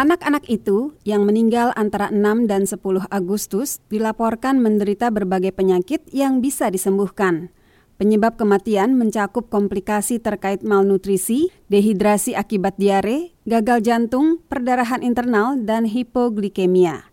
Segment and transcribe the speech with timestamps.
[0.00, 2.80] Anak-anak itu yang meninggal antara 6 dan 10
[3.12, 7.52] Agustus dilaporkan menderita berbagai penyakit yang bisa disembuhkan.
[8.00, 17.09] Penyebab kematian mencakup komplikasi terkait malnutrisi, dehidrasi akibat diare, gagal jantung, perdarahan internal, dan hipoglikemia.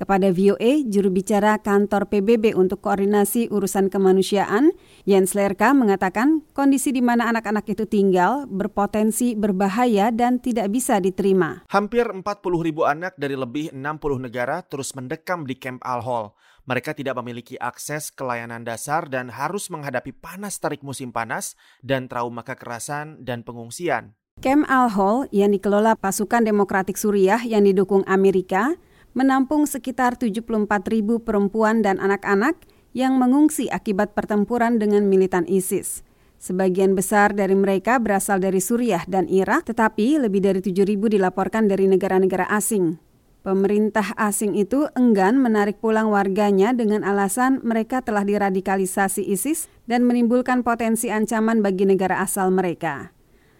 [0.00, 4.72] Kepada VOA, juru bicara kantor PBB untuk koordinasi urusan kemanusiaan,
[5.04, 11.68] Jens Lerka mengatakan kondisi di mana anak-anak itu tinggal berpotensi berbahaya dan tidak bisa diterima.
[11.68, 12.24] Hampir 40
[12.64, 16.32] ribu anak dari lebih 60 negara terus mendekam di Camp Al-Hol.
[16.64, 22.08] Mereka tidak memiliki akses ke layanan dasar dan harus menghadapi panas terik musim panas dan
[22.08, 24.16] trauma kekerasan dan pengungsian.
[24.40, 28.80] Camp Al-Hol yang dikelola pasukan demokratik Suriah yang didukung Amerika
[29.20, 30.48] menampung sekitar 74
[30.88, 32.56] ribu perempuan dan anak-anak
[32.96, 36.00] yang mengungsi akibat pertempuran dengan militan ISIS.
[36.40, 41.68] Sebagian besar dari mereka berasal dari Suriah dan Irak, tetapi lebih dari 7 ribu dilaporkan
[41.68, 42.96] dari negara-negara asing.
[43.44, 50.64] Pemerintah asing itu enggan menarik pulang warganya dengan alasan mereka telah diradikalisasi ISIS dan menimbulkan
[50.64, 53.12] potensi ancaman bagi negara asal mereka.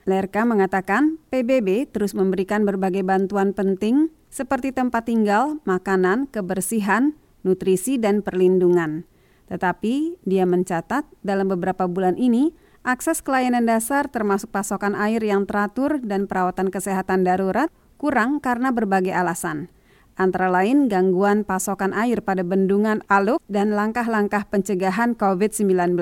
[0.09, 8.23] Lerka mengatakan PBB terus memberikan berbagai bantuan penting seperti tempat tinggal, makanan, kebersihan, nutrisi, dan
[8.23, 9.05] perlindungan.
[9.51, 12.55] Tetapi dia mencatat dalam beberapa bulan ini,
[12.87, 18.71] akses ke layanan dasar termasuk pasokan air yang teratur dan perawatan kesehatan darurat kurang karena
[18.71, 19.69] berbagai alasan.
[20.15, 25.97] Antara lain gangguan pasokan air pada bendungan Aluk dan langkah-langkah pencegahan COVID-19.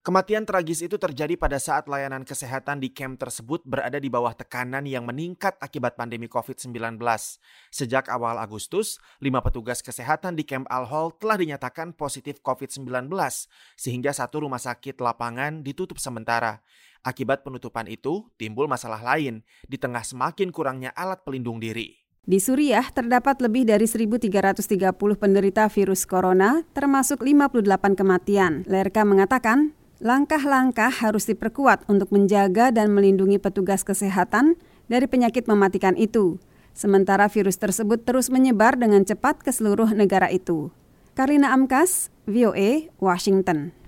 [0.00, 4.88] Kematian tragis itu terjadi pada saat layanan kesehatan di camp tersebut berada di bawah tekanan
[4.88, 6.96] yang meningkat akibat pandemi COVID-19.
[7.68, 13.12] Sejak awal Agustus, lima petugas kesehatan di camp Al-Hol telah dinyatakan positif COVID-19,
[13.76, 16.64] sehingga satu rumah sakit lapangan ditutup sementara.
[17.04, 22.00] Akibat penutupan itu, timbul masalah lain di tengah semakin kurangnya alat pelindung diri.
[22.24, 28.64] Di Suriah terdapat lebih dari 1.330 penderita virus corona, termasuk 58 kematian.
[28.64, 34.56] Lerka mengatakan Langkah-langkah harus diperkuat untuk menjaga dan melindungi petugas kesehatan
[34.88, 36.40] dari penyakit mematikan itu,
[36.72, 40.72] sementara virus tersebut terus menyebar dengan cepat ke seluruh negara itu.
[41.12, 43.76] Karina Amkas, VOA, Washington.